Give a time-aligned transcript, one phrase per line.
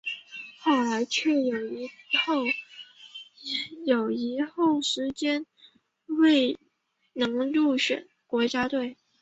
[0.57, 1.87] 后来却有一
[4.47, 5.45] 后时间
[6.07, 6.57] 未
[7.13, 8.97] 能入选国家队。